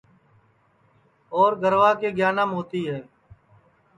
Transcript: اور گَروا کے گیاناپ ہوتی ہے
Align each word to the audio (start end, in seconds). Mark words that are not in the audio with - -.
اور 1.35 1.51
گَروا 1.61 1.91
کے 1.99 2.09
گیاناپ 2.17 2.49
ہوتی 2.53 2.81
ہے 2.89 2.99